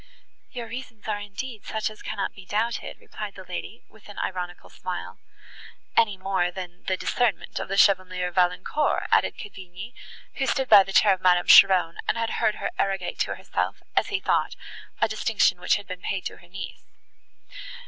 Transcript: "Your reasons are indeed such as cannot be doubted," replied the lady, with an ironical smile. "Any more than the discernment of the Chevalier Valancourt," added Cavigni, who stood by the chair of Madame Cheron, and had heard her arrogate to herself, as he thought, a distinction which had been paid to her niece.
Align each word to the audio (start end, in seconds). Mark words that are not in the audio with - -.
"Your 0.51 0.67
reasons 0.67 1.07
are 1.07 1.19
indeed 1.19 1.63
such 1.63 1.91
as 1.91 2.01
cannot 2.01 2.33
be 2.33 2.43
doubted," 2.43 2.97
replied 2.99 3.35
the 3.35 3.43
lady, 3.43 3.83
with 3.87 4.09
an 4.09 4.17
ironical 4.17 4.71
smile. 4.71 5.19
"Any 5.95 6.17
more 6.17 6.49
than 6.49 6.83
the 6.85 6.97
discernment 6.97 7.59
of 7.59 7.67
the 7.67 7.77
Chevalier 7.77 8.31
Valancourt," 8.31 9.07
added 9.11 9.37
Cavigni, 9.37 9.93
who 10.33 10.47
stood 10.47 10.67
by 10.69 10.81
the 10.83 10.91
chair 10.91 11.13
of 11.13 11.21
Madame 11.21 11.45
Cheron, 11.45 11.99
and 12.07 12.17
had 12.17 12.31
heard 12.41 12.55
her 12.55 12.71
arrogate 12.79 13.19
to 13.19 13.35
herself, 13.35 13.83
as 13.95 14.07
he 14.07 14.19
thought, 14.19 14.55
a 14.99 15.07
distinction 15.07 15.61
which 15.61 15.75
had 15.75 15.85
been 15.85 16.01
paid 16.01 16.25
to 16.25 16.37
her 16.37 16.47
niece. 16.47 16.83